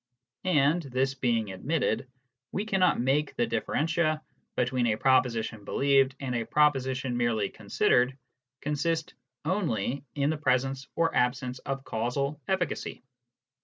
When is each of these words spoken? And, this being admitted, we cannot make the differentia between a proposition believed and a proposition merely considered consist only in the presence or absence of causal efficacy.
And, 0.45 0.81
this 0.81 1.13
being 1.13 1.51
admitted, 1.51 2.07
we 2.51 2.65
cannot 2.65 2.99
make 2.99 3.35
the 3.35 3.45
differentia 3.45 4.23
between 4.55 4.87
a 4.87 4.95
proposition 4.95 5.63
believed 5.63 6.15
and 6.19 6.33
a 6.33 6.43
proposition 6.43 7.15
merely 7.15 7.49
considered 7.49 8.17
consist 8.61 9.13
only 9.45 10.03
in 10.15 10.31
the 10.31 10.37
presence 10.37 10.87
or 10.95 11.13
absence 11.13 11.59
of 11.59 11.83
causal 11.83 12.41
efficacy. 12.47 13.03